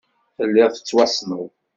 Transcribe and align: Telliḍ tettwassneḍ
Telliḍ 0.35 0.69
tettwassneḍ 0.73 1.47